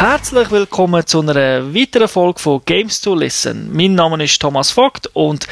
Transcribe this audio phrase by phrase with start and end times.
[0.00, 3.68] Herzlich willkommen zu einer weiteren Folge von Games to Listen.
[3.70, 5.46] Mein Name ist Thomas Vogt und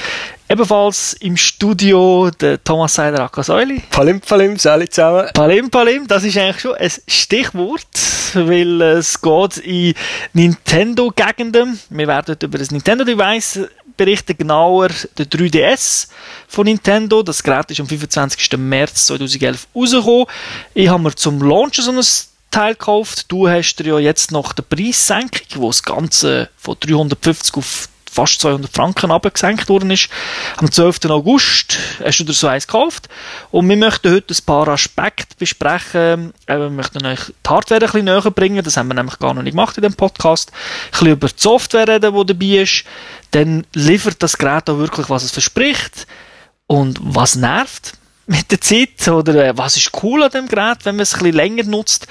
[0.48, 3.82] ebenfalls im Studio der Thomas Seider Akasäuli.
[3.90, 5.28] Palim Palim, alle zusammen.
[5.34, 7.88] Palim Palim, das ist eigentlich schon ein Stichwort,
[8.32, 9.94] weil es geht in
[10.32, 11.78] Nintendo-Gegenden.
[11.90, 14.88] Wir werden über das Nintendo-Device berichten, genauer
[15.18, 16.08] der 3DS
[16.48, 17.22] von Nintendo.
[17.22, 18.56] Das Gerät ist am 25.
[18.56, 20.24] März 2011 rausgekommen.
[20.72, 22.02] Ich habe mir zum Launch so ein
[22.50, 23.26] Teil gekauft.
[23.28, 28.40] Du hast dir ja jetzt noch die Preissenkung, wo das Ganze von 350 auf fast
[28.40, 30.08] 200 Franken abgesenkt worden ist.
[30.56, 31.04] Am 12.
[31.06, 33.08] August hast du dir so eins gekauft.
[33.50, 36.32] Und wir möchten heute ein paar Aspekte besprechen.
[36.46, 38.64] Äh, wir möchten euch die Hardware ein bisschen näher bringen.
[38.64, 40.50] Das haben wir nämlich gar noch nicht gemacht in dem Podcast.
[40.50, 42.84] Ein bisschen über die Software reden, die dabei ist.
[43.30, 46.06] Dann liefert das Gerät auch wirklich, was es verspricht.
[46.66, 47.94] Und was nervt
[48.28, 51.20] mit der Zeit oder äh, was ist cool an dem Gerät, wenn man es ein
[51.20, 52.06] bisschen länger nutzt,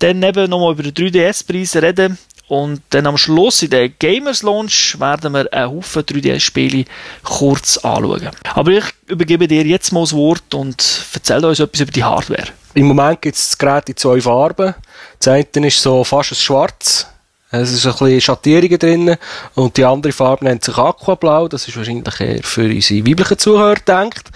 [0.00, 4.98] dann eben nochmal über den 3DS-Preise reden und dann am Schluss in der Gamers Launch
[4.98, 6.84] werden wir einen Haufen 3DS-Spiele
[7.22, 8.30] kurz anschauen.
[8.54, 12.48] Aber ich übergebe dir jetzt mal das Wort und erzähl uns etwas über die Hardware.
[12.74, 14.74] Im Moment gibt es das Gerät in zwei Farben.
[15.20, 17.06] Das eine ist so fast ein Schwarz,
[17.52, 19.16] es ist ein bisschen Schattierungen drin.
[19.54, 21.48] Und die andere Farbe nennt sich Aquablau.
[21.48, 24.30] Das ist wahrscheinlich eher für unsere weiblichen Zuhörer gedacht.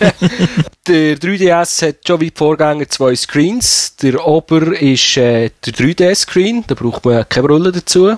[0.86, 3.94] der 3DS hat schon wie die Vorgänger zwei Screens.
[4.02, 6.64] Der Ober ist äh, der 3DS-Screen.
[6.66, 8.16] Da braucht man keine Brille dazu.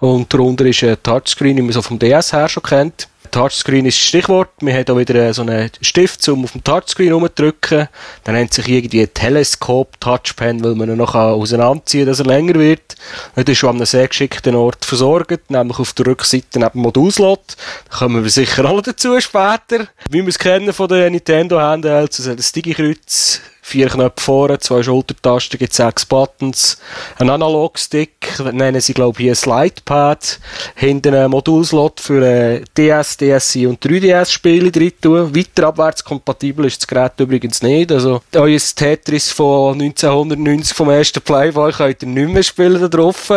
[0.00, 3.08] Und darunter ist ein Touchscreen, wie man so vom DS her schon kennt.
[3.30, 4.50] Touchscreen ist das Stichwort.
[4.60, 7.88] Wir haben auch wieder so einen Stift, um auf dem Touchscreen rumzudrücken.
[8.24, 12.54] Dann nennt sich irgendwie Teleskop Touchpen, weil man ihn noch auseinanderziehen kann, dass er länger
[12.54, 12.96] wird.
[13.34, 16.82] Das ist schon an einem sehr geschickten Ort versorgt, nämlich auf der Rückseite neben dem
[16.82, 17.56] Modulslot.
[17.90, 19.88] Da kommen wir sicher alle dazu später.
[20.08, 24.82] Wie wir es kennen von den Nintendo Handhelds, also das Digi-Kreuz, vier Knöpfe vorne, zwei
[24.82, 26.78] Schultertasten, gibt sechs Buttons,
[27.18, 30.40] ein Analogstick, nennen sie glaube ich hier Slidepad,
[30.74, 35.34] hinten ein Modulslot für DS, DSi und 3DS-Spiele drin tun.
[35.34, 41.20] Weiter abwärts kompatibel ist das Gerät übrigens nicht, also euer Tetris von 1990 vom ersten
[41.20, 43.32] Playboy könnt ihr nicht mehr spielen da drauf,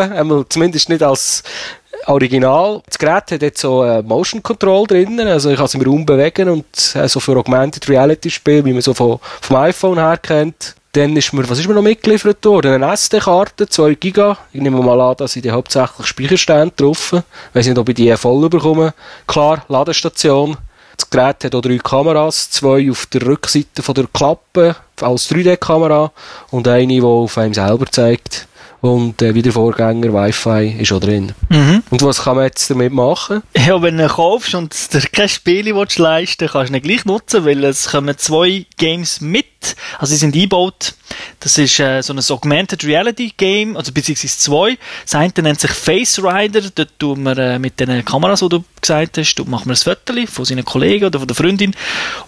[0.49, 1.43] zumindest nicht als
[2.07, 2.81] Original.
[2.85, 6.05] Das Gerät hat jetzt so äh, Motion Control drin, also ich kann es im Raum
[6.05, 6.65] bewegen und
[6.95, 10.75] äh, so für Augmented Reality Spiel, wie man so von, vom iPhone her kennt.
[10.93, 12.73] Dann ist mir, was ist mir noch mitgeliefert worden?
[12.73, 14.37] Eine SD-Karte, 2 Giga.
[14.51, 17.13] Ich nehme mal an, dass ich die hauptsächlich Speicherstände drauf.
[17.13, 18.93] Ich weiß nicht, ob ich die voll bekomme.
[19.25, 20.55] Klar, Ladestation.
[20.95, 26.11] Das Gerät hat auch drei Kameras, zwei auf der Rückseite von der Klappe als 3D-Kamera
[26.51, 28.47] und eine, die auf einem selber zeigt.
[28.83, 31.31] Und äh, wie der Vorgänger Wi-Fi ist auch drin.
[31.47, 31.83] Mhm.
[31.89, 33.41] Und was kann man jetzt damit machen?
[33.55, 37.45] Ja, wenn du kaufst und dir kein Spiel leisten willst, kannst du ihn gleich nutzen,
[37.45, 39.45] weil es kommen zwei Games mit.
[39.99, 40.93] Also sie sind eingebaut.
[41.39, 44.77] Das ist äh, so ein Augmented Reality Game, also beziehungsweise zwei.
[45.03, 46.61] Das eine nennt sich Face Rider.
[46.73, 50.13] Dort tun wir äh, mit den Kameras, die du gesagt hast, machen wir ein Foto
[50.27, 51.75] von seinen Kollegen oder von der Freundin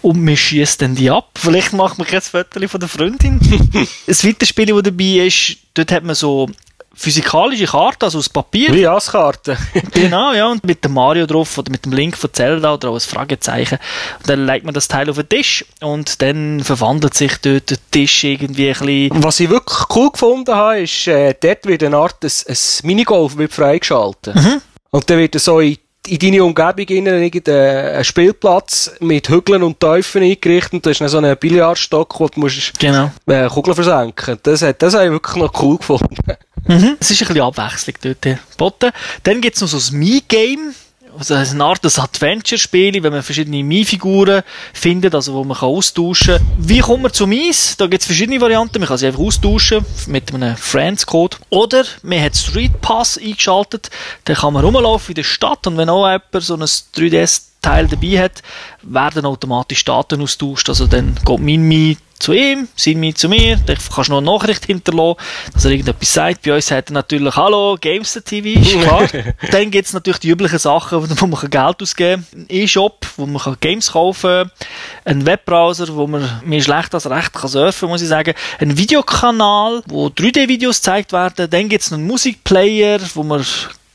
[0.02, 1.30] und wir schießen dann die ab.
[1.36, 3.40] Vielleicht machen wir kein Foto von der Freundin.
[4.06, 6.48] das zweite Spiel, das dabei ist, dort hat man so
[6.96, 8.72] physikalische Karte, also aus Papier.
[8.72, 9.56] Wie Askarten.
[9.92, 12.94] genau, ja, und mit dem Mario drauf oder mit dem Link von Zelda oder auch
[12.94, 13.78] ein Fragezeichen.
[14.18, 17.78] Und dann legt man das Teil auf den Tisch und dann verwandelt sich dort der
[17.90, 19.22] Tisch irgendwie ein bisschen.
[19.22, 23.36] Was ich wirklich cool gefunden habe, ist, äh, dort wird eine Art ein, ein Minigolf
[23.36, 24.34] wird freigeschaltet.
[24.34, 24.62] Mhm.
[24.90, 25.76] Und dann wird so in
[26.08, 31.08] in deine Umgebung innen irgendein Spielplatz mit Hügeln und Teufeln eingerichtet und da ist dann
[31.08, 33.10] so ein Billardstock, wo du musst genau.
[33.26, 34.38] Äh, Kugeln versenken.
[34.42, 36.36] Das, hat, das habe ich wirklich noch cool gefunden.
[36.66, 36.96] Mhm.
[36.98, 38.90] Es ist ein bisschen Abwechslung dort geboten.
[39.22, 40.74] Dann gibt es noch so ein Me-Game.
[41.18, 44.42] Also eine Art Adventure-Spiel, wenn man verschiedene Mii-Figuren
[44.74, 46.46] findet, also wo man austauschen kann.
[46.58, 47.74] Wie kommt man zu Mies?
[47.78, 48.80] Da gibt es verschiedene Varianten.
[48.80, 51.38] Man kann sie einfach austauschen mit einem Friends-Code.
[51.48, 53.88] Oder man hat Street Pass eingeschaltet.
[54.24, 57.88] Dann kann man rumlaufen in der Stadt und wenn auch jemand so ein 3DS Teil
[57.88, 58.42] dabei hat,
[58.82, 60.68] werden automatisch Daten austauscht.
[60.68, 64.18] Also dann geht mein Mi zu ihm, sein Mi zu mir, dann kannst du noch
[64.18, 65.20] eine Nachricht hinterlassen,
[65.52, 66.42] dass er irgendetwas sagt.
[66.42, 69.08] Bei uns sagt er natürlich, hallo, Gamester TV, ist klar.
[69.50, 72.40] dann gibt es natürlich die üblichen Sachen, wo man Geld ausgeben kann.
[72.42, 74.50] Ein E-Shop, wo man Games kaufen kann.
[75.04, 78.34] Ein Webbrowser, wo man mehr schlecht als recht kann surfen, muss ich sagen.
[78.58, 81.50] Ein Videokanal, wo 3D-Videos gezeigt werden.
[81.50, 83.44] Dann gibt es einen Musikplayer, wo man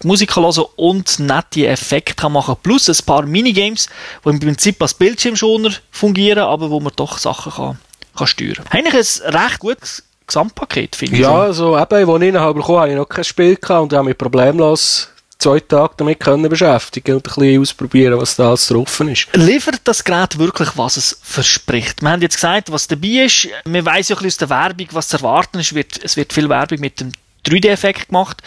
[0.03, 3.88] Musik hören und nette Effekte machen Plus ein paar Minigames,
[4.25, 7.79] die im Prinzip als Bildschirmschoner fungieren, aber wo man doch Sachen kann,
[8.18, 8.66] kann steuern.
[8.69, 11.22] Eigentlich ein recht gutes Gesamtpaket, finde ich.
[11.22, 11.75] Ja, so.
[11.75, 14.18] also eben, als ich ihn bekommen habe, ich noch kein Spiel gehabt und habe mich
[14.18, 15.12] problemlos
[15.42, 19.28] zwei Tage damit können beschäftigen und ein bisschen ausprobieren, was da alles drauf ist.
[19.34, 22.02] Liefert das Gerät wirklich, was es verspricht?
[22.02, 23.48] Wir haben jetzt gesagt, was dabei ist.
[23.66, 25.72] Wir weiss ja ein bisschen aus der Werbung, was zu erwarten ist.
[25.72, 27.12] Es wird, es wird viel Werbung mit dem
[27.45, 28.41] 3D-Effekt gemacht.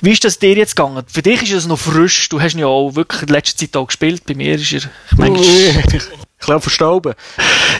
[0.00, 1.04] Wie ist das dir jetzt gegangen?
[1.06, 2.28] Für dich ist es noch frisch.
[2.28, 4.24] Du hast ihn ja auch wirklich in letzter Zeit auch gespielt.
[4.26, 5.44] Bei mir ist er manchmal...
[6.40, 7.14] Ich glaube, verstauben.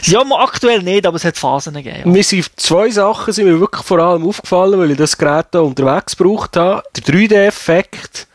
[0.03, 2.01] Ja, aktuell nicht, aber es hat Phasen gegeben.
[2.05, 2.07] Ja.
[2.07, 5.61] Mir sind zwei Sachen sind mir wirklich vor allem aufgefallen, weil ich das Gerät da
[5.61, 6.83] unterwegs gebraucht habe.
[6.95, 8.27] Der 3D-Effekt,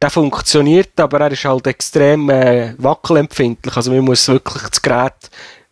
[0.00, 3.76] der funktioniert, aber er ist halt extrem äh, wackelempfindlich.
[3.76, 5.14] Also man muss wirklich das Gerät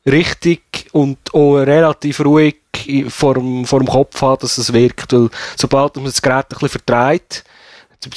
[0.06, 2.56] richtig und auch relativ ruhig
[3.08, 5.12] vor dem, vor dem Kopf haben, dass es wirkt.
[5.12, 7.44] Weil sobald man das Gerät ein bisschen verdreht,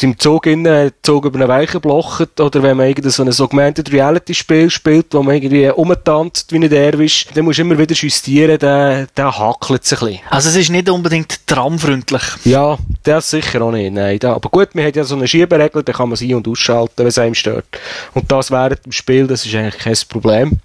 [0.02, 3.92] im Zug innen, Zug über einen Weichen blockt, oder wenn man irgendwie so ein Augmented
[3.92, 7.94] Reality Spiel spielt, wo man irgendwie umtanzt wie ein Derwisch, dann musst du immer wieder
[7.94, 10.20] justieren, dann, dann hackelt es ein bisschen.
[10.30, 12.24] Also es ist nicht unbedingt tramfreundlich?
[12.46, 14.20] Ja, das sicher auch nicht, nein.
[14.20, 16.48] Da, aber gut, man hat ja so eine Schieberegel, da kann man sie ein- und
[16.48, 17.66] ausschalten, wenn es einem stört.
[18.14, 20.60] Und das während dem Spiel, das ist eigentlich kein Problem.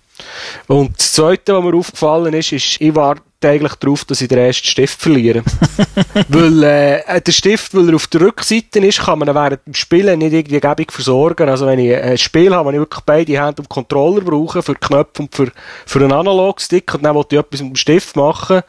[0.67, 4.38] Und das Zweite, was mir aufgefallen ist, ist, ich warte eigentlich darauf, dass ich den
[4.38, 5.43] ersten Stift verliere.
[6.29, 10.19] weil äh, der Stift, weil er auf der Rückseite ist, kann man während dem Spielen
[10.19, 11.49] nicht irgendwie gebig versorgen.
[11.49, 14.75] Also wenn ich ein Spiel habe, wo ich wirklich beide Hände und Controller brauche, für
[14.75, 15.53] Knöpfe und für,
[15.87, 18.62] für einen Analogstick, und dann wollte ich etwas mit dem Stift machen,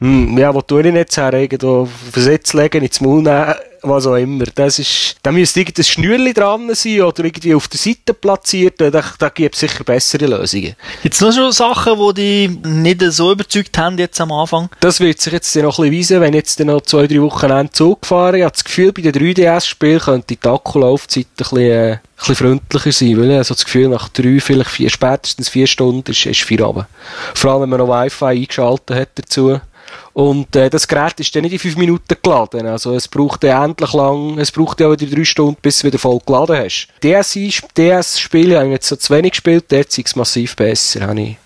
[0.00, 1.32] hm, ja, wo tue ich jetzt her?
[1.32, 4.44] Irgendwo auf den Sitz legen, ins Maul nehmen, was auch immer.
[4.54, 8.80] Das ist, da müsste irgendein Schnürli dran sein oder irgendwie auf der Seite platziert.
[8.80, 10.74] Da, da gibt es sicher bessere Lösungen.
[11.02, 14.68] Jetzt noch so Sachen, die dich nicht so überzeugt haben jetzt am Anfang?
[14.80, 17.68] Das wird sich jetzt noch ein bisschen weisen, wenn ich jetzt noch zwei, drei Wochen
[17.72, 18.38] Zug fahre.
[18.38, 22.34] Ich habe das Gefühl, bei den 3DS-Spielen könnte die Akkulaufzeit ein bisschen, äh, ein bisschen
[22.36, 26.26] freundlicher sein, weil ich also das Gefühl, nach drei, vielleicht vier, spätestens vier Stunden ist,
[26.26, 26.88] ist vier runter.
[27.34, 29.60] Vor allem, wenn man noch Wi-Fi eingeschaltet hat dazu.
[30.12, 32.66] Und äh, das Gerät ist dann nicht in fünf Minuten geladen.
[32.66, 35.98] Also es braucht ja endlich lang, es braucht ja wieder drei Stunden, bis du wieder
[35.98, 36.88] voll geladen hast.
[37.02, 41.36] DS-Spiele habe ich jetzt so zu wenig gespielt, dort ist es massiv besser, habe ich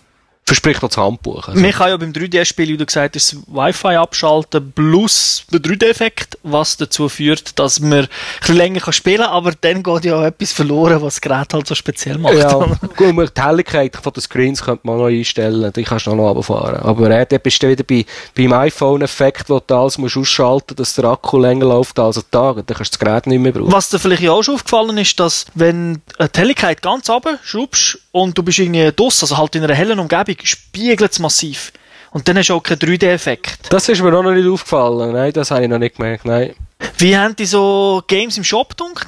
[0.44, 1.48] verspricht noch das Handbuch.
[1.48, 1.60] Also.
[1.60, 6.38] Man kann ja beim 3D-Spiel, wie du gesagt hast, das Wi-Fi abschalten plus der 3D-Effekt,
[6.42, 8.08] was dazu führt, dass man ein
[8.40, 11.54] bisschen länger kann spielen kann, aber dann geht ja auch etwas verloren, was das Gerät
[11.54, 12.34] halt so speziell macht.
[12.34, 12.54] Ja,
[12.96, 16.80] gut, die Helligkeit von den Screens könnte man noch einstellen, die kannst du noch runterfahren.
[16.80, 18.04] Aber äh, dann bist du wieder bei,
[18.36, 22.56] beim iPhone-Effekt, wo du alles musst ausschalten dass der Akku länger läuft als ein Tag,
[22.56, 23.72] dann kannst du das Gerät nicht mehr brauchen.
[23.72, 28.36] Was dir vielleicht auch schon aufgefallen ist, dass wenn die Helligkeit ganz runter schraubst und
[28.36, 31.72] du bist irgendwie draussen, also halt in einer hellen Umgebung, spiegelt es massiv.
[32.10, 33.72] Und dann hast du auch keinen 3D-Effekt.
[33.72, 35.12] Das ist mir auch noch nicht aufgefallen.
[35.12, 36.26] Nein, das habe ich noch nicht gemerkt.
[36.26, 36.54] Nein.
[36.98, 39.06] Wie haben die so Games im Shop gedunkt?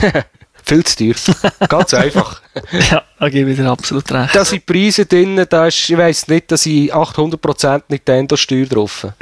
[0.64, 1.52] Viel zu teuer.
[1.68, 2.42] Ganz einfach.
[2.90, 4.34] ja, da gebe ich dir absolut recht.
[4.34, 9.06] Da sind Preise drin, da ist, ich weiss nicht, dass ich 800% Nintendo-Steuer drauf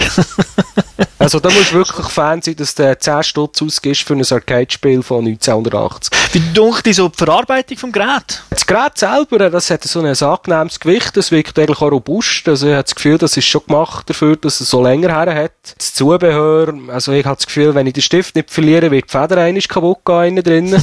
[1.23, 5.05] Also da musst du wirklich Fan sein, dass du 10 Stutz ausgibst für ein Arcade-Spiel
[5.05, 6.11] von 1980.
[6.33, 8.43] Wie dunkelt die so die Verarbeitung vom Gerät?
[8.51, 12.49] Das Gerät selber, das hat so ein angenehmes Gewicht, das wirkt eigentlich auch robust.
[12.49, 15.33] Also ich habe das Gefühl, das ist schon gemacht dafür, dass es so länger her
[15.45, 15.53] hat.
[15.79, 19.17] Das Zubehör, also ich habe das Gefühl, wenn ich den Stift nicht verliere, wird die
[19.17, 20.83] Feder einmal kaputt gehen innen drinnen.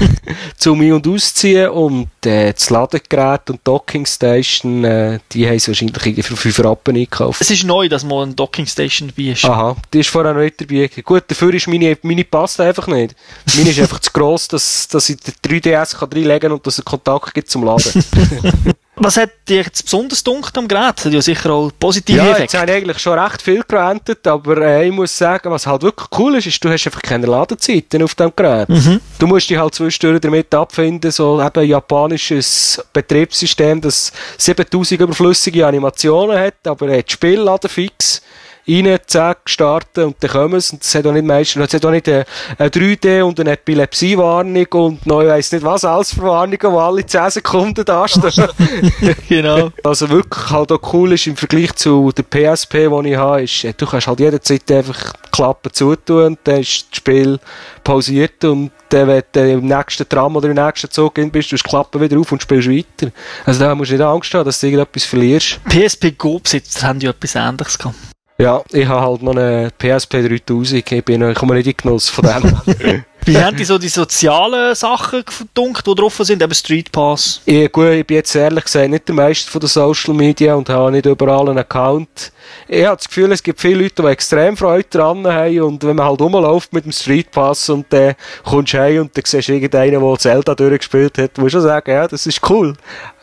[0.58, 6.26] Zum Ein- und Ausziehen und äh, das Ladegerät und Dockingstation, äh, die haben sie wahrscheinlich
[6.26, 7.40] für 5 Rappen eingekauft.
[7.40, 9.46] Es ist neu, dass mal eine Dockingstation dabei ist.
[9.46, 10.90] Aha, die ist vorher noch nicht dabei.
[11.02, 13.16] Gut, dafür ist meine, meine passt einfach nicht.
[13.56, 16.74] Meine ist einfach zu gross, dass, dass ich den 3DS kann reinlegen kann und dass
[16.74, 18.04] es einen Kontakt gibt zum Laden.
[19.02, 20.98] Was hat dir jetzt besonders dunkel am Gerät?
[20.98, 22.58] Das hat ja sicher auch positive ja, Effekte.
[22.58, 26.36] ich eigentlich schon recht viel gerantet, aber äh, ich muss sagen, was halt wirklich cool
[26.36, 28.68] ist, ist, du hast einfach keine Ladezeiten auf dem Gerät.
[28.68, 29.00] Mhm.
[29.18, 36.38] Du musst dich halt zwischendurch damit abfinden, so eben japanisches Betriebssystem, das 7000 überflüssige Animationen
[36.38, 38.20] hat, aber er hat Spielladen fix
[38.68, 40.72] rein, zack, starten und dann kommen es.
[40.72, 42.24] Und das hat auch nicht meistens, es hat auch nicht eine,
[42.58, 46.66] eine 3D und eine Epilepsie-Warnung und noch, ich weiss nicht was, alles für Warnungen, die
[46.66, 48.48] alle 10 Sekunden da stehen.
[49.28, 49.70] genau.
[49.84, 53.66] Also wirklich halt auch cool ist im Vergleich zu der PSP, die ich habe, ist,
[53.76, 57.38] du kannst halt jederzeit einfach die Klappe zutun und dann ist das Spiel
[57.84, 61.56] pausiert und dann, wenn du im nächsten Tram oder im nächsten Zug in bist, du
[61.56, 63.12] die Klappe wieder auf und spielst weiter.
[63.46, 65.60] Also da musst du nicht Angst haben, dass du irgendetwas verlierst.
[65.68, 67.96] PSP Go-Besitzer haben ja etwas Ähnliches gehabt.
[68.40, 70.90] Ja, ich habe halt noch eine PSP 3000.
[70.90, 73.04] Ich, bin, ich komme nicht in Genuss von dem.
[73.26, 76.42] Wie haben die so die sozialen Sachen gedunkt, die drauf sind?
[76.42, 77.42] Eben Street Pass.
[77.44, 80.70] Ich, gut, ich bin jetzt ehrlich gesagt nicht der Meister von den Social Media und
[80.70, 82.32] habe nicht überall einen Account.
[82.66, 85.96] Ich habe das Gefühl, es gibt viele Leute, die extrem Freude daran haben und wenn
[85.96, 89.48] man halt rumläuft mit dem Street Pass und dann kommst du heim und dann siehst
[89.48, 92.74] du irgendeinen, der Zelda durchgespielt hat, musst du sagen, ja, das ist cool.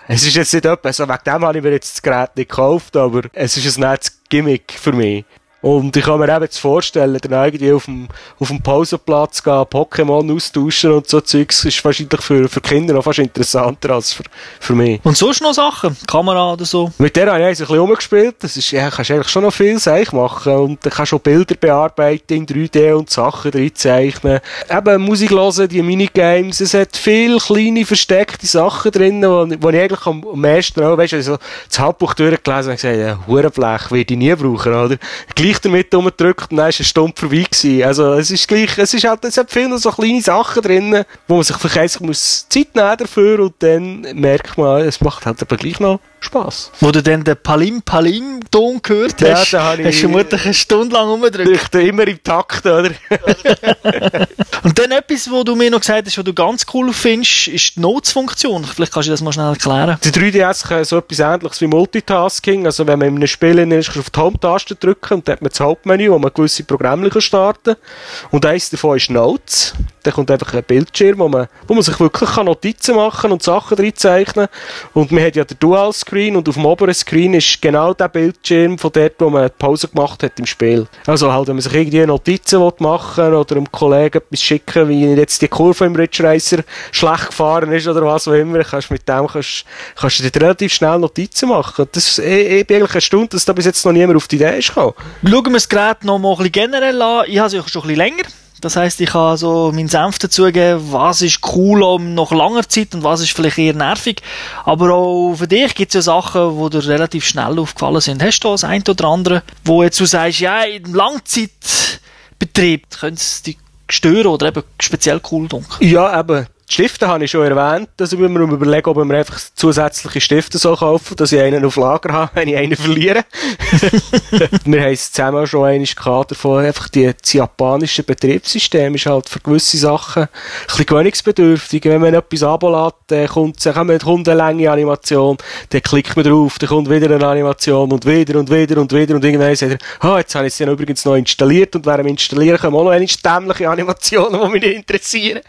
[0.10, 2.50] Es ist jetzt nicht etwas, also wegen dem habe ich mir jetzt das Gerät nicht
[2.50, 5.26] gekauft, aber es ist ein nettes Gimmick für mich.
[5.62, 8.08] Und ich kann mir eben jetzt vorstellen, dann irgendwie auf dem,
[8.40, 13.04] auf dem Pausenplatz gehen, Pokémon austauschen und so Zeugs ist wahrscheinlich für, für Kinder noch
[13.04, 14.24] fast interessanter als für,
[14.60, 15.00] für mich.
[15.04, 15.98] Und sonst noch Sachen?
[16.06, 16.92] Kamera oder so?
[17.00, 18.36] Mit der habe ich ein bisschen rumgespielt.
[18.40, 20.54] Das ist, ja, kannst eigentlich schon noch viel Seich machen.
[20.54, 24.40] Und dann kannst du auch Bilder bearbeiten in 3D und Sachen reinzeichnen.
[24.70, 26.62] Eben Musik hören, die Minigames.
[26.62, 31.14] Es hat viele kleine, versteckte Sachen drin, wo, wo ich eigentlich am, meisten auch, weißt
[31.14, 31.38] du, also
[31.68, 34.98] das Handbuch durchgelesen und gesagt, ja, Hurenblech werde ich nie brauchen, oder?
[35.36, 37.84] Gleich damit umgedrückt und dann ist eine Stunde vorbei gewesen.
[37.84, 41.36] Also, es ist gleich, es ist halt, es hat viele so kleine Sachen drin, wo
[41.36, 45.58] man sich einfach muss Zeit nehmen dafür und dann merkt man, es macht halt aber
[45.58, 46.72] gleich noch Spass.
[46.80, 50.54] Wo du dann den Palim Palim Ton gehört Ja, hast, ich- hast du vermutlich eine
[50.54, 51.75] Stunde lang rumgedrückt.
[51.75, 52.89] Ich immer im Takt, oder?
[54.68, 57.78] Und dann etwas, wo du mir noch gesagt hast, was du ganz cool findest, ist
[57.78, 58.66] die Notes-Funktion.
[58.66, 59.98] Vielleicht kannst du das mal schnell erklären.
[60.04, 62.66] Die 3DS kann so etwas ähnliches wie Multitasking.
[62.66, 65.42] Also wenn man in einem Spiel ist, kannst auf die Home-Taste drücken und dann hat
[65.42, 68.30] man das Hauptmenü, wo man gewisse Programme kann starten kann.
[68.32, 69.74] Und eins davon ist Notes.
[70.04, 73.44] Da kommt einfach ein Bildschirm, wo man, wo man sich wirklich kann Notizen machen und
[73.44, 74.48] Sachen reinzeichnen
[74.94, 78.78] Und man hat ja den Dual-Screen und auf dem oberen Screen ist genau der Bildschirm
[78.78, 80.88] von dort, wo man die Pause gemacht hat im Spiel.
[81.06, 85.06] Also halt, wenn man sich irgendwie Notizen will machen oder einem Kollegen etwas schicken, wie
[85.06, 89.08] jetzt die Kurve im Ridge Racer schlecht gefahren ist oder was auch immer, kannst mit
[89.08, 91.88] dem kannst, kannst du dir relativ schnell Notizen machen.
[91.92, 94.60] Das, ich, ich bin eigentlich erstaunt, dass da bis jetzt noch niemand auf die Idee
[94.60, 94.94] ist gekommen.
[95.24, 97.26] Schauen wir das Gerät noch mal ein generell an.
[97.28, 98.24] Ich habe es schon ein bisschen länger.
[98.60, 102.96] Das heisst, ich kann so meinen Senf dazugeben, was ist cool um nach langer Zeit
[102.96, 104.24] und was ist vielleicht eher nervig.
[104.66, 108.24] Aber auch für dich gibt es ja Sachen, die dir relativ schnell aufgefallen sind.
[108.24, 113.44] Hast du das ein oder andere, wo jetzt du sagst, ja, im Langzeitbetrieb könnte es
[113.44, 113.58] dich
[113.89, 115.88] stören oder eben speziell cool dunkel?
[115.88, 116.48] Ja, eben.
[116.70, 117.90] Die Stifte habe ich schon erwähnt.
[117.98, 121.78] Also wir müssen überlegen, ob wir einfach zusätzliche Stifte so kaufen, dass ich einen auf
[121.78, 123.24] Lager habe, wenn ich einen verliere.
[124.66, 126.66] wir haben es zusammen schon einmal gehabt davon.
[126.66, 130.30] Einfach die, das japanische Betriebssystem ist halt für gewisse Sachen ein
[130.68, 131.86] bisschen gewöhnungsbedürftig.
[131.86, 135.38] Wenn man etwas ablässt, dann kommt, dann kommt eine lange Animation,
[135.70, 139.16] dann klickt man drauf, dann kommt wieder eine Animation und wieder und wieder und wieder
[139.16, 142.02] und irgendwann sagt er, ah, jetzt habe ich es dann übrigens noch installiert und während
[142.02, 145.42] dem Installieren kommen auch noch eine dämliche Animationen, die mich nicht interessieren.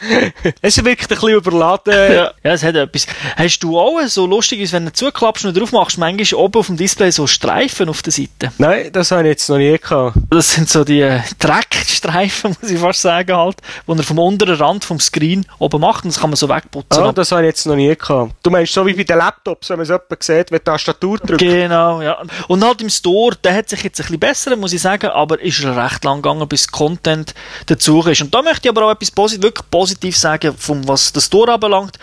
[0.62, 1.94] es wirkt ein bisschen überladen.
[2.08, 3.06] Ja, ja, es hat etwas.
[3.36, 6.76] Hast du auch so lustiges, wenn du zuklappst und drauf machst, manchmal oben auf dem
[6.76, 8.52] Display so Streifen auf der Seite?
[8.58, 10.16] Nein, das habe ich jetzt noch nie gehabt.
[10.30, 14.56] Das sind so die äh, Dreckstreifen, muss ich fast sagen, halt, wo er vom unteren
[14.56, 17.02] Rand vom Screen oben macht und das kann man so wegputzen.
[17.02, 18.32] Ah, das habe ich jetzt noch nie gehabt.
[18.42, 21.18] Du meinst so wie bei den Laptops, wenn man es jemand sieht, wenn die Tastatur
[21.18, 21.40] drückt.
[21.40, 22.18] Genau, ja.
[22.48, 25.40] Und halt im Store, der hat sich jetzt ein bisschen besser, muss ich sagen, aber
[25.40, 27.34] ist recht lang gegangen, bis Content
[27.66, 28.22] dazu ist.
[28.22, 31.54] Und da möchte ich aber auch etwas posit wirklich positiv sagen, von was das Store
[31.54, 31.98] anbelangt.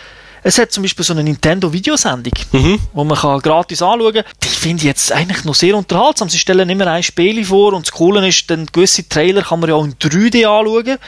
[0.46, 2.78] Es hat zum Beispiel so eine Nintendo-Videosendung, Mhm.
[2.92, 4.24] wo man kann gratis anschauen kann.
[4.44, 6.28] Die finde ich jetzt eigentlich noch sehr unterhaltsam.
[6.28, 9.70] Sie stellen immer ein Spiel vor und das Coole ist, dann gewisse Trailer kann man
[9.70, 10.98] ja auch in 3D anschauen.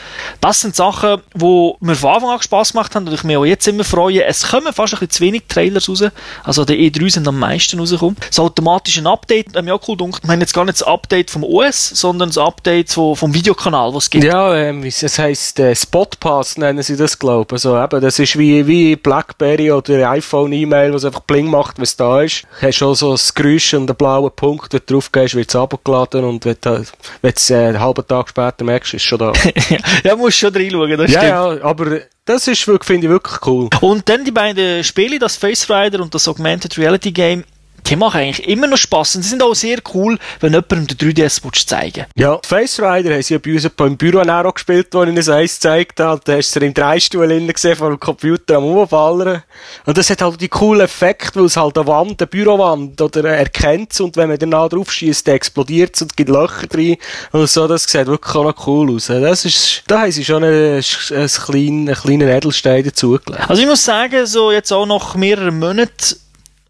[0.40, 3.44] Das sind Sachen, die mir von Anfang an Spass gemacht haben und ich mich auch
[3.44, 4.24] jetzt immer freue.
[4.24, 6.02] Es kommen fast ein bisschen zu wenig Trailers raus.
[6.42, 8.16] Also die E3 sind am meisten rausgekommen.
[8.28, 10.22] Das automatische Update, hat mir auch cool gedacht.
[10.24, 13.94] Ich meine jetzt gar nicht das Update vom OS, sondern das Update vom, vom Videokanal,
[13.94, 14.24] was es gibt.
[14.24, 17.52] Ja, ähm, es heisst äh, Spotpass nennen sie das, glaube ich.
[17.52, 18.96] Also eben, das ist wie, wie
[19.28, 22.44] Blackberry oder iPhone-E-Mail, was einfach Bling macht, wenn es da ist.
[22.60, 25.48] Du hast schon so ein Geräusch und einen blauen Punkt, wenn du drauf gehst, wird
[25.48, 29.02] es abgeladen und wenn du wenn du es äh, einen halben Tag später merkst, ist
[29.02, 29.32] es schon da.
[30.04, 31.60] ja, musst schon reinschauen, das ja, stimmt.
[31.60, 33.68] ja, aber das ist wirklich, finde ich wirklich cool.
[33.80, 37.44] Und dann die beiden Spiele, das Face Rider und das Augmented Reality Game,
[37.86, 41.14] die machen eigentlich immer noch Spaß und sie sind auch sehr cool, wenn jemandem den
[41.14, 44.88] 3DS willst zeigen Ja, Face Rider haben sie ja bei uns beim Büro auch gespielt,
[44.92, 46.20] wo ich ihnen eins gezeigt habe.
[46.24, 49.42] Da hast du sie im Dreistuhl gesehen, vor dem Computer am Umfallern.
[49.86, 53.24] Und das hat halt die coolen Effekte, weil es halt eine Wand, eine Bürowand, oder
[53.24, 56.96] er erkennt es und wenn man danach drauf schießt, explodiert es und gibt Löcher drin.
[57.32, 59.06] Und so, das sieht wirklich auch noch cool aus.
[59.06, 63.48] Das ist, da haben sie schon einen, einen kleinen Edelstein dazugelegt.
[63.48, 66.16] Also ich muss sagen, so jetzt auch nach mehreren Monaten,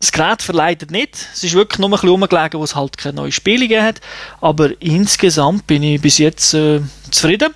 [0.00, 1.16] das Gerät verleidet nicht.
[1.32, 4.00] Es ist wirklich nur ein bisschen rumgelegen, wo es halt keine neuen Spiele gegeben hat.
[4.40, 7.52] Aber insgesamt bin ich bis jetzt äh, zufrieden.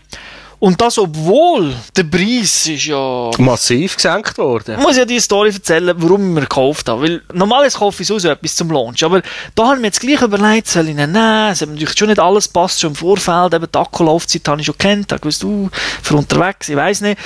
[0.62, 4.76] Und das, obwohl der Preis ist ja Massiv gesenkt worden.
[4.78, 7.02] Ich muss ja die Story erzählen, warum ich mir gekauft habe.
[7.02, 9.02] Weil normalerweise kaufe ich sowieso etwas zum Launch.
[9.02, 9.22] Aber
[9.56, 11.50] da habe ich mir jetzt gleich überlegt, soll ich ihn nehmen?
[11.50, 13.54] Es hat natürlich schon nicht alles passt, schon im Vorfeld.
[13.54, 15.10] Eben die Akkulaufzeit habe ich schon kennt.
[15.10, 15.68] Da gewusst, du,
[16.00, 17.18] für unterwegs, ich weiß nicht.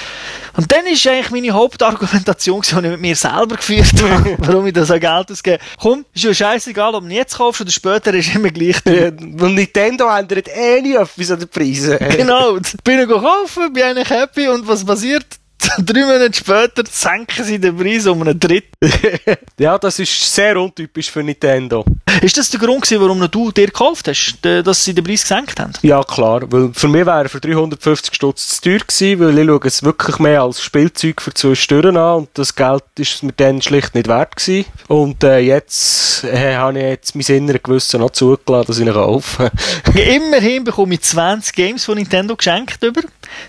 [0.57, 4.73] Und dann ist eigentlich meine Hauptargumentation, die ich mit mir selber geführt habe, warum ich
[4.73, 5.59] da so Geld ausgebe.
[5.78, 8.76] Komm, ist ja scheißegal, ob du jetzt kaufst oder später, ist immer gleich.
[8.87, 11.99] Ja, Und Nintendo ändert eh nie etwas an den Preisen.
[12.16, 15.26] Genau, bin ich gekauft, bin eigentlich happy und was passiert?
[15.78, 18.71] Drei Monate später senken sie den Preis um einen Drittel.
[19.59, 21.85] ja, das ist sehr untypisch für Nintendo.
[22.21, 25.59] Ist das der Grund gewesen, warum du dir gekauft hast, dass sie den Preis gesenkt
[25.61, 25.73] haben?
[25.83, 26.42] Ja, klar.
[26.50, 30.18] Weil für mich wäre für 350 Stutz zu teuer gewesen, weil ich schaue es wirklich
[30.18, 34.09] mehr als Spielzeug für zwei Stirn an und das Geld ist mir dann schlicht nicht
[34.09, 34.66] wert gewesen.
[34.88, 38.92] Und äh, jetzt äh, habe ich jetzt mein inneres Gewissen noch zugelassen, dass ich ihn
[38.92, 39.50] kaufe.
[39.95, 43.02] Immerhin bekomme ich 20 Games von Nintendo geschenkt über.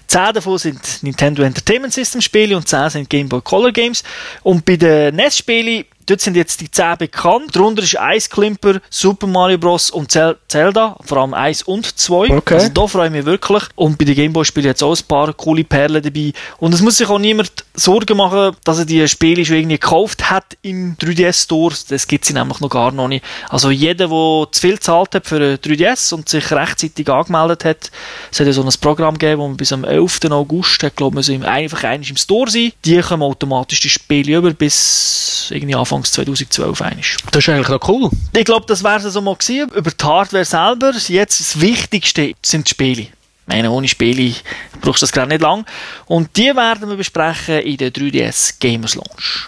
[0.08, 4.04] 10 davon sind Nintendo Entertainment System Spiele und 10 sind Game Boy Color Games.
[4.44, 7.56] Und bei den Nestspiele Dort sind jetzt die 10 bekannt.
[7.56, 9.92] Darunter ist Ice Climper, Super Mario Bros.
[9.92, 10.98] und Zelda.
[11.04, 12.38] Vor allem 1 und 2.
[12.38, 12.54] Okay.
[12.54, 13.64] Also da freue ich mich wirklich.
[13.76, 16.32] Und bei den Gameboy-Spielen jetzt auch ein paar coole Perlen dabei.
[16.60, 20.30] Und es muss sich auch niemand Sorgen machen, dass er die Spiele schon irgendwie gekauft
[20.30, 21.76] hat im 3DS Store.
[21.90, 23.26] Das gibt es nämlich noch gar noch nicht.
[23.50, 27.92] Also jeder, der zu viel zahlt hat für ein 3DS und sich rechtzeitig angemeldet hat,
[28.32, 30.22] es hat ja so ein Programm gegeben, wo man bis am 11.
[30.32, 32.72] August, hat, glaube ich, einfach eigentlich im Store sein.
[32.86, 37.18] Die kommen automatisch die Spiele über bis irgendwie Anfang Anfangs 2012 einig.
[37.32, 38.12] Das ist eigentlich noch cool.
[38.36, 39.72] Ich glaube, das wäre es so mal gewesen.
[39.74, 40.94] Über die Hardware selber.
[40.94, 43.02] Jetzt das Wichtigste sind die Spiele.
[43.02, 43.10] Ich
[43.48, 44.36] meine, ohne Spiele
[44.82, 45.66] brauchst du das gerade nicht lang.
[46.06, 49.48] Und die werden wir besprechen in der 3DS Gamers Launch.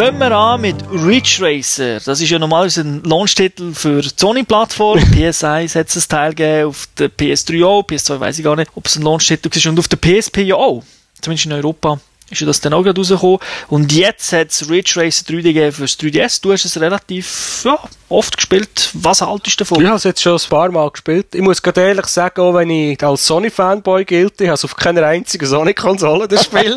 [0.00, 2.00] Fangen wir an mit Ridge Racer.
[2.00, 4.98] Das ist ja normalerweise ein Launch-Titel für die Sony-Plattform.
[5.14, 8.70] PS1 hat es ein Teil gegeben, auf der PS3 auch, PS2 weiß ich gar nicht,
[8.74, 10.82] ob es ein Launch-Titel ist und auf der PSP ja auch.
[11.20, 12.00] Zumindest in Europa
[12.30, 13.38] ist ja das dann auch gerade rausgekommen.
[13.68, 16.40] Und jetzt hat es Ridge Racer 3D gegeben fürs 3DS.
[16.40, 18.90] Du hast es relativ ja, oft gespielt.
[18.94, 19.82] Was haltest du davon?
[19.82, 21.34] Ich habe es jetzt schon ein paar Mal gespielt.
[21.34, 24.76] Ich muss gerade ehrlich sagen, auch wenn ich als Sony-Fanboy gilt, ich habe es auf
[24.76, 26.76] keiner einzigen Sony-Konsole, das Spiel.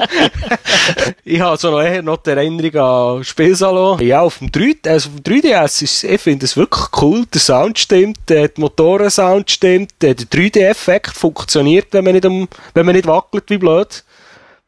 [1.23, 4.01] ich habe so noch eher noch die Erinnerung an Spielsalon.
[4.01, 7.25] Ja, auf dem 3, also auf dem 3DS ist, ich finde es wirklich cool.
[7.31, 12.95] Der Sound stimmt, der Motorensound stimmt, der 3D-Effekt funktioniert, wenn man nicht, um, wenn man
[12.95, 14.03] nicht wackelt wie blöd.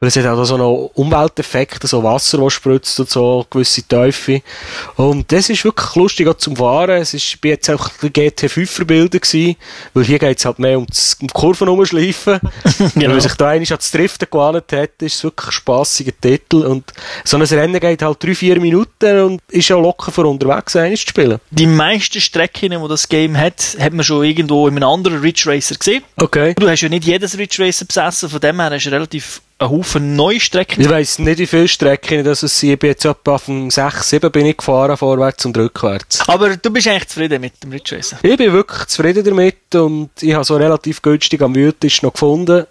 [0.02, 4.42] Weil es hat auch so einen Umwelteffekt, so Wasser, das spritzt und so, gewisse Teufel.
[4.98, 7.02] Und das ist wirklich lustig auch zum Fahren.
[7.02, 9.56] Es ist, bei jetzt auch GT5 verbildet gewesen,
[9.94, 12.42] weil hier geht es halt mehr um, um die Kurven umschleifen.
[12.42, 12.92] genau.
[12.96, 16.12] Wenn man sich da eigentlich an das Driften gewandt hat, ist es wirklich ein spassiger
[16.20, 16.66] Titel.
[16.66, 16.92] Und
[17.24, 21.00] so ein Rennen geht halt drei, vier Minuten und ist ja locker für unterwegs, eines
[21.02, 21.40] zu spielen.
[21.52, 25.44] Die meisten Strecken, die das Game hat, hat man schon irgendwo in einem anderen Ridge
[25.46, 26.04] Racer gesehen.
[26.18, 26.54] Okay.
[26.58, 29.72] Du hast ja nicht jedes Ridge Racer besessen, von dem her hast du relativ einen
[29.72, 30.82] Haufen neue Strecken.
[30.82, 32.72] Ich weiss nicht, wie viele Strecken das es sind.
[32.72, 36.28] Ich bin jetzt etwa auf dem 6, 7 bin ich gefahren, vorwärts und rückwärts.
[36.28, 38.18] Aber du bist eigentlich zufrieden mit dem Racer?
[38.22, 42.66] Ich bin wirklich zufrieden damit und ich habe so relativ günstig am Wütisch noch gefunden.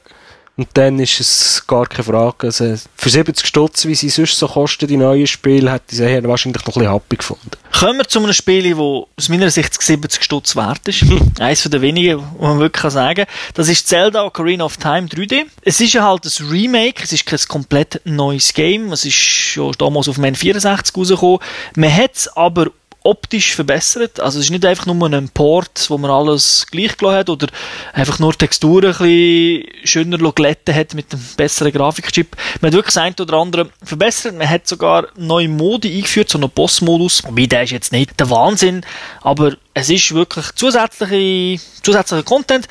[0.57, 2.47] Und dann ist es gar keine Frage.
[2.47, 6.29] Also für 70 Stutz, wie sie sonst so kosten, die neuen Spiele, hätte ich sie
[6.29, 7.51] wahrscheinlich noch ein bisschen happy gefunden.
[7.73, 11.05] Kommen wir zu einem Spiel, das aus meiner Sicht 70 Stutz wert ist.
[11.41, 13.35] Eines von den wenigen, wo man wirklich sagen kann.
[13.55, 15.47] Das ist Zelda Ocarina of Time 3D.
[15.63, 18.93] Es ist ja halt ein Remake, es ist kein komplett neues Game.
[18.93, 21.41] Es ist ja damals auf dem N64 rausgekommen.
[21.75, 22.71] Man hat es aber
[23.05, 24.19] optisch verbessert.
[24.19, 27.47] Also es ist nicht einfach nur ein Port, wo man alles gleich gelassen hat oder
[27.93, 32.35] einfach nur Texturen ein bisschen schöner glätten hat mit einem besseren Grafikchip.
[32.61, 34.35] Man hat wirklich das eine oder andere verbessert.
[34.37, 37.23] Man hat sogar neue Modi eingeführt, so einen Boss-Modus.
[37.25, 38.85] Wobei, der ist jetzt nicht der Wahnsinn,
[39.21, 42.69] aber es ist wirklich zusätzliche, zusätzlicher Content.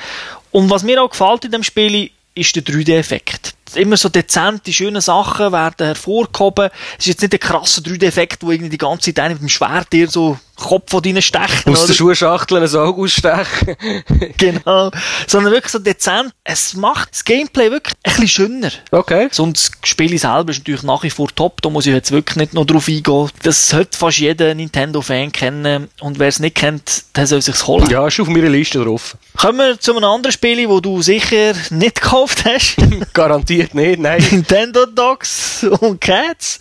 [0.50, 5.00] Und was mir auch gefällt in dem Spiel, ist der 3D-Effekt immer so dezente, schöne
[5.00, 6.70] Sachen werden hervorgehoben.
[6.98, 9.92] Es ist jetzt nicht der krasse 3D-Effekt, wo irgendwie die ganze Zeit mit dem Schwert
[9.92, 11.72] dir so Kopf von deinen stechen.
[11.72, 13.76] Aus der Schuhschachtel ein Auge ausstechen.
[14.38, 14.90] genau.
[15.26, 16.32] Sondern wirklich so dezent.
[16.44, 18.70] Es macht das Gameplay wirklich ein bisschen schöner.
[18.90, 19.28] Okay.
[19.32, 21.60] Sonst das Spiel selber ist natürlich nach wie vor top.
[21.62, 23.30] Da muss ich jetzt wirklich nicht noch drauf eingehen.
[23.42, 25.88] Das sollte fast jeder Nintendo-Fan kennen.
[26.00, 27.90] Und wer es nicht kennt, der soll sich's holen.
[27.90, 29.16] Ja, ist auf meiner Liste drauf.
[29.36, 32.76] Kommen wir zu einem anderen Spiel, wo du sicher nicht gekauft hast.
[33.12, 34.24] Garantiert nicht, nein.
[34.30, 36.60] Nintendo Dogs und Cats.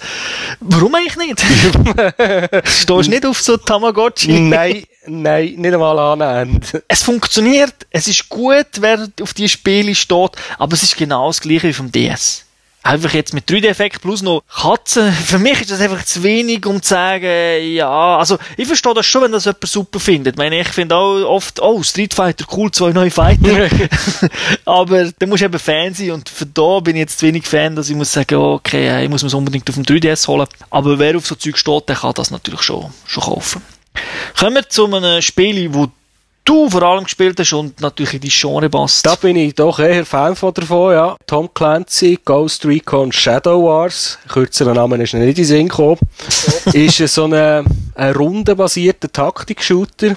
[0.60, 1.44] Warum eigentlich nicht?
[2.66, 4.40] Stehst nicht auf so Tam Tamagotchi.
[4.40, 6.82] Nein, nein, nicht einmal annähernd.
[6.88, 11.42] Es funktioniert, es ist gut, wer auf die Spiele steht, aber es ist genau das
[11.42, 12.46] gleiche wie vom DS.
[12.86, 15.10] Einfach jetzt mit 3D-Effekt plus noch Katzen.
[15.14, 19.06] Für mich ist das einfach zu wenig, um zu sagen, ja, also, ich verstehe das
[19.06, 20.36] schon, wenn das jemand super findet.
[20.36, 23.70] Ich meine, ich finde auch oft, oh, Street Fighter, cool, zwei neue Fighter.
[24.66, 27.74] Aber da muss eben Fan sein und für da bin ich jetzt zu wenig Fan,
[27.74, 30.48] dass ich muss sagen, okay, ich muss mir es unbedingt auf dem 3DS holen.
[30.70, 33.62] Aber wer auf so Zeug steht, der kann das natürlich schon, schon kaufen.
[34.40, 35.88] Kommen wir zu einem Spiel, wo
[36.46, 39.06] du vor allem gespielt hast und natürlich in die Genre passt.
[39.06, 41.16] Da bin ich doch eher Fan von davon, ja.
[41.26, 46.00] Tom Clancy, Ghost Recon Shadow Wars, kürzeren Namen ist nicht in den Sinn gekommen,
[46.74, 50.16] ist so ein, ein rundenbasierter Taktik-Shooter.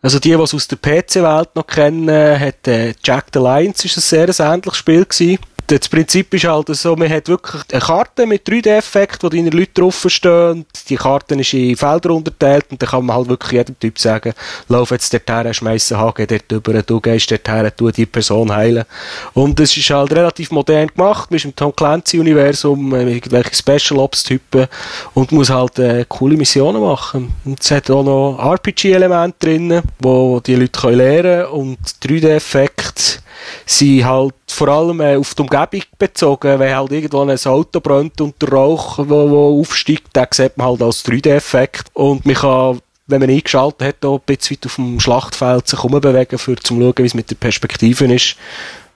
[0.00, 3.98] Also die, die es aus der PC-Welt noch kennen, hat äh, Jack the Lions ist
[3.98, 8.26] ein sehr ähnliches Spiel gewesen das Prinzip ist halt so, man hat wirklich eine Karte
[8.26, 10.64] mit 3D-Effekt, wo deine Leute draufstehen.
[10.88, 14.32] Die Karte ist in Felder unterteilt und dann kann man halt wirklich jedem Typ sagen,
[14.68, 18.84] lauf jetzt dorthin, schmeiß einen HG dort drüber, du gehst dorthin, tu die Person heilen.
[19.34, 23.98] Und es ist halt relativ modern gemacht, man ist im Tom Clancy-Universum, äh, irgendwelche Special
[23.98, 24.66] Ops-Typen
[25.14, 27.32] und muss halt äh, coole Missionen machen.
[27.44, 33.22] Und es hat auch noch RPG-Elemente drin, wo die Leute können lernen und 3D-Effekt
[33.64, 38.20] sind halt vor allem äh, auf die Umgebung bezogen, wenn halt irgendwo ein Auto brennt
[38.20, 42.80] und der Rauch, wo, wo aufsteigt, den sieht man halt als 3D-Effekt und man kann
[43.08, 46.94] wenn man eingeschaltet hat, auch ein bisschen auf dem Schlachtfeld sich umbewegen, für zu schauen,
[46.96, 48.36] wie es mit der Perspektive ist.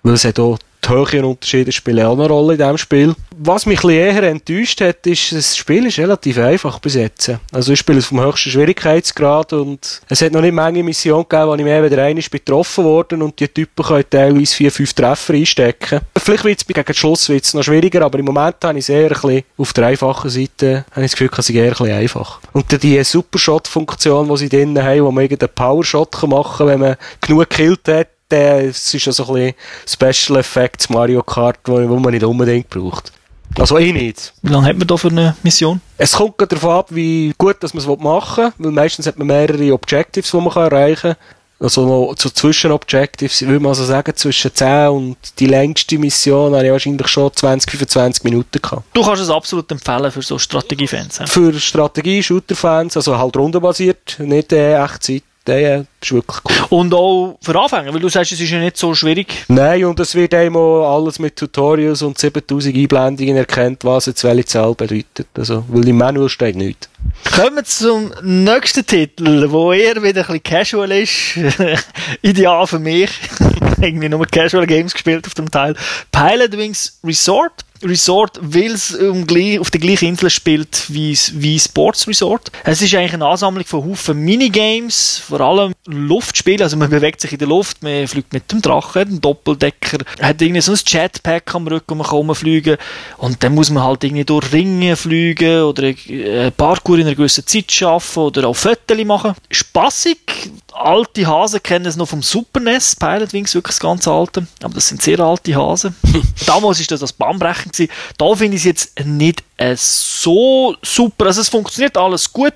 [0.02, 3.14] Weil es hat auch die höheren Unterschiede spielen auch eine Rolle in diesem Spiel.
[3.36, 7.40] Was mich ein eher enttäuscht hat, ist, das Spiel ist relativ einfach besetzen.
[7.52, 11.48] Also ich spiele es vom höchsten Schwierigkeitsgrad und es hat noch nicht Menge Missionen gegeben,
[11.48, 15.34] wo ich mehr wieder einmal betroffen worden und die Typen können teilweise vier, fünf Treffer
[15.34, 16.00] einstecken.
[16.18, 18.88] Vielleicht wird es gegen den Schluss wird's noch schwieriger, aber im Moment habe ich es
[18.88, 22.40] eher ein bisschen auf der einfachen Seite, habe ich das Gefühl, es eher ein einfach.
[22.52, 26.96] Und die Supershot-Funktion, die sie drinnen haben, wo man irgendeinen Powershot machen kann, wenn man
[27.20, 29.54] genug gekillt hat, es ist ja so ein
[29.86, 33.12] bisschen Special Effects Mario Kart, wo, wo man nicht unbedingt braucht.
[33.58, 34.32] Also ich nicht.
[34.42, 35.80] Wie lange hat man da für eine Mission?
[35.98, 39.26] Es kommt darauf ab, wie gut dass man es machen will, weil meistens hat man
[39.26, 41.16] mehrere Objectives, die man erreichen kann.
[41.60, 46.64] Also noch zu Zwischenobjectives, würde man also sagen, zwischen 10 und die längste Mission habe
[46.64, 48.84] ich wahrscheinlich schon 20, 25 Minuten gehabt.
[48.94, 51.18] Du kannst es absolut empfehlen für so Strategiefans.
[51.18, 51.26] Ja?
[51.26, 56.66] Für Strategie-Shooter-Fans, also halt rundenbasiert, nicht äh, Echtzeit der ist wirklich cool.
[56.78, 59.44] Und auch für Anfänger, weil du sagst, es ist ja nicht so schwierig.
[59.48, 64.44] Nein, und es wird einmal alles mit Tutorials und 7000 Einblendungen erkennt, was jetzt welche
[64.44, 65.28] Zahl bedeutet.
[65.34, 66.88] Also, weil im Manual steht nichts.
[67.34, 71.38] Kommen wir zum nächsten Titel, wo eher wieder ein bisschen casual ist.
[72.22, 73.10] Ideal für mich.
[73.80, 75.74] Irgendwie nur Casual Games gespielt auf dem Teil.
[76.12, 77.64] Pilot Wings Resort.
[77.82, 79.22] Resort, weil es um,
[79.58, 82.50] auf der gleichen Insel spielt wie, wie Sports Resort.
[82.64, 87.32] Es ist eigentlich eine Ansammlung von Haufen Minigames, vor allem Luftspiele, also man bewegt sich
[87.32, 91.54] in der Luft, man fliegt mit dem Drachen, dem Doppeldecker, hat irgendwie so ein Jetpack
[91.54, 92.76] am Rücken, man kann rumfliegen
[93.18, 97.46] und dann muss man halt irgendwie durch Ringe fliegen oder ein Parkour in einer gewissen
[97.46, 99.34] Zeit schaffen oder auch Fotos machen.
[99.50, 104.46] Spassig, alte Hasen kennen es noch vom Super NES, Pilot Wings, wirklich das ganz alte,
[104.62, 105.94] aber das sind sehr alte Hasen.
[106.46, 107.92] Damals ist das das Bahnbrechen gewesen.
[108.18, 112.54] Da finde ich es jetzt nicht äh, so super, also es funktioniert alles gut.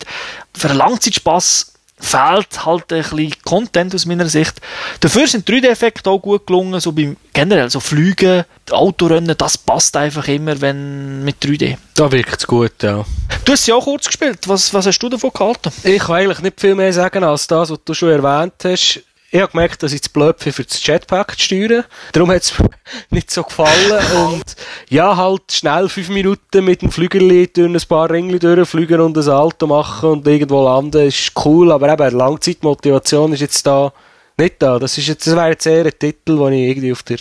[0.56, 4.60] Für einen Langzeitspass fehlt halt ein bisschen Content aus meiner Sicht.
[5.00, 10.26] Dafür sind 3D-Effekte auch gut gelungen, so beim generell, so Flügen, Autorennen, das passt einfach
[10.28, 11.76] immer, wenn mit 3D.
[11.94, 13.04] Da wirkt es gut, ja.
[13.44, 14.40] Du hast ja auch kurz gespielt.
[14.46, 15.70] Was, was hast du davon gehalten?
[15.84, 19.02] Ich kann eigentlich nicht viel mehr sagen als das, was du schon erwähnt hast
[19.34, 21.84] ich habe gemerkt, dass ich blöd bin, für das Jetpack zu steuern.
[22.12, 22.54] Darum hat es
[23.10, 24.00] nicht so gefallen.
[24.14, 24.44] Und
[24.88, 29.22] ja, halt schnell fünf Minuten mit dem Flügerli durch ein paar Ringe durchfliegen und ein
[29.24, 31.72] Salto machen und irgendwo landen, ist cool.
[31.72, 33.92] Aber eben, Langzeitmotivation ist jetzt da
[34.38, 34.78] nicht da.
[34.78, 37.18] Das, ist jetzt, das wäre jetzt eher ein Titel, den ich irgendwie auf der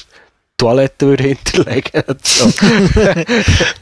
[0.63, 2.49] Toilette würde hinterlegen so.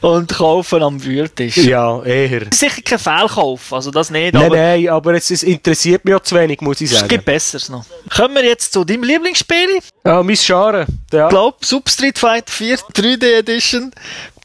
[0.00, 1.58] Und kaufen am Würtisch.
[1.58, 2.46] Ja, eher.
[2.52, 4.34] Sicher kein Fehlkauf, also das nicht.
[4.34, 7.04] Nein, aber nein, aber es, es interessiert mich auch zu wenig, muss ich sagen.
[7.04, 7.84] Es gibt Besseres noch.
[8.10, 9.78] Kommen wir jetzt zu deinem Lieblingsspiel?
[10.04, 10.86] Ja, mein Scharen.
[11.12, 11.26] Ja.
[11.26, 13.92] Ich glaube, Substreet Fight 4 3D Edition.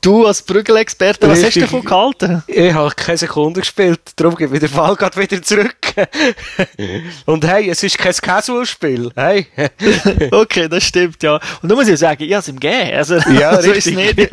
[0.01, 2.43] Du als Brüggelexperte, was hast du davon gehalten?
[2.47, 5.75] Ich habe keine Sekunde gespielt, darum gebe ich den Fall gerade wieder zurück.
[7.25, 9.11] Und hey, es ist kein Casual-Spiel.
[9.15, 9.47] Hey.
[10.31, 11.39] okay, das stimmt, ja.
[11.61, 12.91] Und da muss ich sagen, ich habe es ihm gegeben.
[12.95, 14.29] Also, ja, so ist es nicht.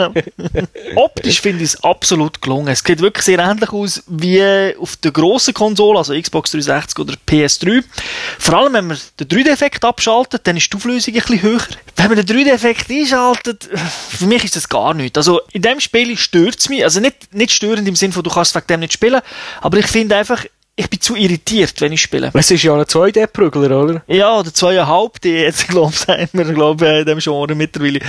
[0.94, 2.68] Optisch finde ich es absolut gelungen.
[2.68, 4.42] Es sieht wirklich sehr ähnlich aus wie
[4.79, 7.83] auf der grossen Konsole, also Xbox 360 oder PS3.
[8.38, 11.62] Vor allem, wenn man den 3D-Effekt abschaltet, dann ist die Auflösung ein bisschen höher.
[11.96, 13.68] Wenn man den 3D-Effekt einschaltet,
[14.11, 15.16] für mich ist das gar nichts.
[15.16, 16.84] Also, in dem Spiel stört es mich.
[16.84, 19.20] Also nicht, nicht störend im Sinne von, du kannst wegen dem nicht spielen,
[19.62, 20.44] aber ich finde einfach,
[20.76, 22.32] ich bin zu irritiert, wenn ich spiele.
[22.34, 24.02] Es ist ja ein 2D-Prügler, oder?
[24.08, 28.00] Ja, oder 2,5 D, jetzt, glaube ich, sagen wir, glaube in dem Genre mittlerweile.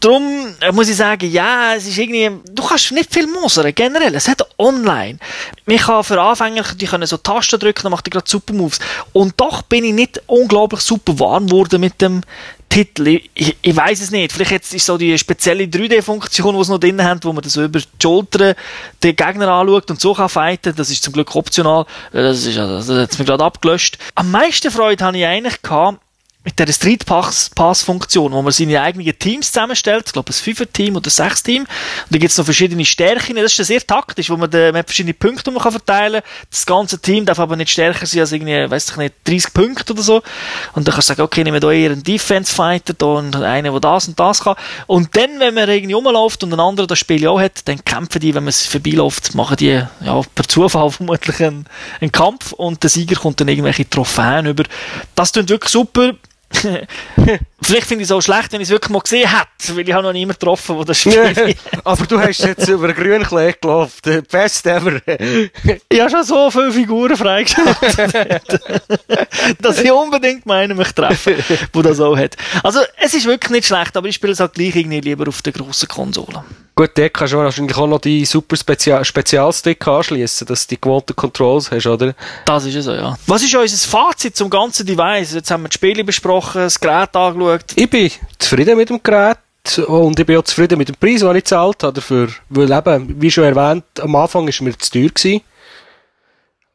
[0.00, 4.14] Darum äh, muss ich sagen, ja, es ist irgendwie, du kannst nicht viel mosern, generell.
[4.14, 5.18] Es hat online.
[5.66, 8.78] Man kann für Anfänger, die können so Tasten drücken, dann macht er gerade super Moves.
[9.12, 12.22] Und doch bin ich nicht unglaublich super warm geworden mit dem
[12.76, 13.20] Titel.
[13.32, 14.32] Ich, ich, weiß es nicht.
[14.32, 17.56] Vielleicht jetzt ist so die spezielle 3D-Funktion, die sie noch drin haben, wo man das
[17.56, 18.54] über die Schulter
[19.02, 20.74] den Gegner anschaut und so kann fighten.
[20.76, 21.86] Das ist zum Glück optional.
[22.12, 23.96] Das ist, das hat mir gerade abgelöscht.
[24.14, 26.00] Am meisten Freude habe ich eigentlich gehabt,
[26.46, 30.94] mit der Street Pass Funktion, wo man seine eigenen Teams zusammenstellt, ich glaube ein Fünfer-Team
[30.94, 31.68] oder ein Sechs-Team, und
[32.08, 34.86] da gibt es noch verschiedene Stärken, das ist sehr taktisch, wo man, de, man hat
[34.86, 38.30] verschiedene Punkte, man kann verteilen kann, das ganze Team darf aber nicht stärker sein als
[38.30, 40.22] irgendwie, weiß ich nicht, 30 Punkte oder so,
[40.74, 43.80] und dann kannst du sagen, okay, nehmen wir hier einen Defense-Fighter da und einen, der
[43.80, 44.54] das und das kann,
[44.86, 48.20] und dann, wenn man irgendwie rumläuft und ein anderer das Spiel auch hat, dann kämpfen
[48.20, 51.66] die, wenn man es vorbeiläuft, machen die, ja, per Zufall vermutlich einen,
[52.00, 54.62] einen Kampf, und der Sieger kommt dann irgendwelche Trophäen über.
[55.16, 56.12] Das klingt wirklich super,
[57.62, 59.92] Vielleicht finde ich es auch schlecht, wenn ich es wirklich mal gesehen hätte, weil ich
[59.92, 61.56] habe noch niemanden getroffen, der das spielt.
[61.84, 65.00] aber du hast jetzt über grünen Klee gelaufen, best ever.
[65.88, 68.52] ich habe schon so viele Figuren freigeschaltet,
[69.60, 71.34] dass ich unbedingt meinen mich treffen,
[71.74, 72.36] der das auch hat.
[72.62, 75.42] Also, es ist wirklich nicht schlecht, aber ich spiele es halt gleich irgendwie lieber auf
[75.42, 76.44] der grossen Konsole.
[76.78, 80.80] Gut, dort kannst du wahrscheinlich auch noch die super Spezial Spezialstick anschließen, dass du die
[80.80, 82.14] gewohnten Controls hast, oder?
[82.44, 83.16] Das ist es so, ja.
[83.26, 85.32] Was ist unser Fazit zum ganzen Device?
[85.32, 87.64] Jetzt haben wir die Spiele besprochen, das Gerät angeschaut.
[87.76, 89.38] Ich bin zufrieden mit dem Gerät.
[89.86, 92.28] Und ich bin auch zufrieden mit dem Preis, den ich gezahlt habe dafür.
[92.50, 95.40] Weil eben, wie schon erwähnt, am Anfang war mir zu teuer gewesen.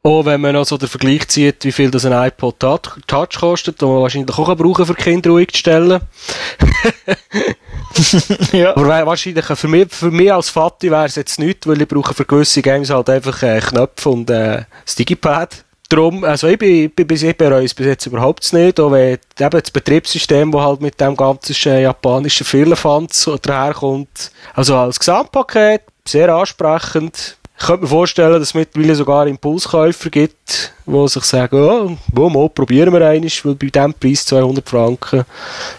[0.04, 3.88] Auch wenn man also den Vergleich zieht, wie viel das ein iPod Touch kostet, den
[3.88, 6.00] man wahrscheinlich auch brauchen für Kinder ruhig zu stellen.
[8.52, 8.76] ja.
[8.76, 12.14] Aber wahrscheinlich, für mich, für mich als Vati wäre es jetzt nichts, weil ich brauche
[12.14, 15.64] für gewisse Games halt einfach äh, Knöpfe und äh, das Digipad.
[15.88, 19.12] Darum, also ich, bin, ich, bin, ich bereue es bis jetzt überhaupt nicht, auch wenn
[19.12, 25.82] eben das Betriebssystem, das halt mit dem ganzen äh, japanischen Firlefanz daherkommt, also als Gesamtpaket
[26.04, 27.36] sehr ansprechend.
[27.62, 32.28] Ich könnte mir vorstellen, dass es mittlerweile sogar Impulskäufer gibt, die sich sagen, oh, wo,
[32.28, 35.24] mal, probieren wir einmal, weil bei diesem Preis 200 Franken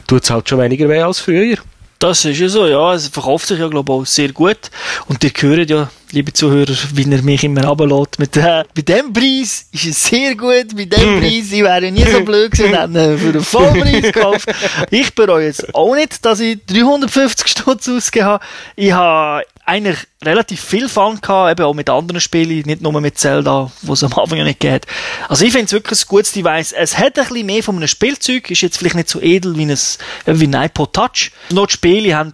[0.08, 1.58] tut es halt schon weniger weh als früher.
[2.00, 2.93] Das ist ja so, ja.
[2.93, 4.72] Es verkauft sich ja, glaube ich, auch sehr gut.
[5.10, 8.17] Und ihr hört ja, liebe Zuhörer, wie er mich immer runterlässt.
[8.17, 10.76] Mit, äh, bei dem Preis ist es sehr gut.
[10.76, 14.50] Bei dem Preis, ich wäre nie so blöd gewesen, hätte für einen Vollpreis gekauft.
[14.89, 18.46] Ich bereue jetzt auch nicht, dass ich 350 Stutz ausgegeben habe.
[18.78, 23.17] Ich habe eigentlich relativ viel Fun gehabt, eben auch mit anderen Spielen, nicht nur mit
[23.17, 24.86] Zelda, wo es am Anfang ja nicht geht.
[25.30, 26.73] Also ich finde es wirklich ein gutes Device.
[26.73, 29.65] Es hat ein bisschen mehr von einem Spielzeug, ist jetzt vielleicht nicht so edel wie
[29.65, 29.78] ein,
[30.26, 31.32] wie ein iPod Touch.
[31.49, 32.34] Noch die Spiele haben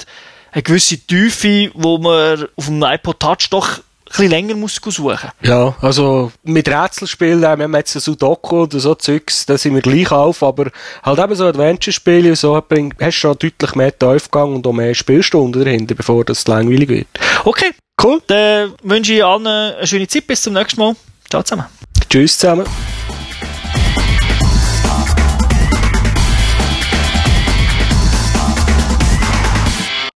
[0.52, 5.30] eine gewisse Tiefe, wo man auf dem iPod Touch doch bisschen länger muss suchen.
[5.42, 10.12] Ja, also mit Rätselspielen, wir haben jetzt Sudoku oder so Zeugs, da sind wir gleich
[10.12, 10.72] auf, aber
[11.04, 14.94] halt eben so Adventure-Spiele, so bring, hast du schon deutlich mehr Tiefgang und auch mehr
[14.94, 17.08] Spielstunden dahinter, bevor das langweilig wird.
[17.46, 17.72] Okay,
[18.04, 18.22] cool.
[18.28, 20.96] Dann wünsche ich allen eine schöne Zeit, bis zum nächsten Mal.
[21.30, 21.66] Ciao zusammen.
[22.10, 22.66] Tschüss zusammen.